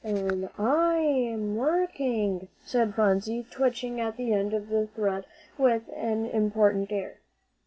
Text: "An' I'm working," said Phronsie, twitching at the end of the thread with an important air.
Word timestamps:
"An' 0.03 0.49
I'm 0.57 1.55
working," 1.55 2.47
said 2.65 2.95
Phronsie, 2.95 3.45
twitching 3.51 4.01
at 4.01 4.17
the 4.17 4.33
end 4.33 4.51
of 4.51 4.69
the 4.69 4.87
thread 4.87 5.27
with 5.59 5.83
an 5.95 6.25
important 6.25 6.91
air. 6.91 7.17